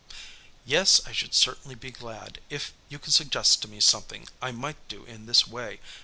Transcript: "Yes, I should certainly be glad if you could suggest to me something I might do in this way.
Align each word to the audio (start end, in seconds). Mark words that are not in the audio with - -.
"Yes, 0.65 0.99
I 1.05 1.11
should 1.11 1.35
certainly 1.35 1.75
be 1.75 1.91
glad 1.91 2.39
if 2.49 2.73
you 2.89 2.97
could 2.97 3.13
suggest 3.13 3.61
to 3.61 3.67
me 3.67 3.79
something 3.79 4.27
I 4.41 4.51
might 4.51 4.87
do 4.87 5.05
in 5.05 5.27
this 5.27 5.45
way. 5.45 5.79